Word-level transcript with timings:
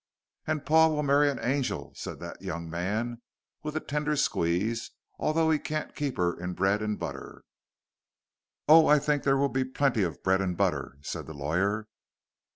"And 0.47 0.65
Paul 0.65 0.95
will 0.95 1.03
marry 1.03 1.29
an 1.29 1.37
angel," 1.39 1.93
said 1.93 2.19
that 2.21 2.41
young 2.41 2.67
man, 2.67 3.21
with 3.61 3.75
a 3.75 3.79
tender 3.79 4.15
squeeze, 4.15 4.89
"although 5.19 5.51
he 5.51 5.59
can't 5.59 5.93
keep 5.95 6.17
her 6.17 6.33
in 6.39 6.53
bread 6.55 6.81
and 6.81 6.97
butter." 6.97 7.43
"Oh, 8.67 8.87
I 8.87 8.97
think 8.97 9.21
there 9.21 9.37
will 9.37 9.47
be 9.47 9.63
plenty 9.63 10.01
of 10.01 10.23
bread 10.23 10.41
and 10.41 10.57
butter," 10.57 10.97
said 11.03 11.27
the 11.27 11.35
lawyer. 11.35 11.87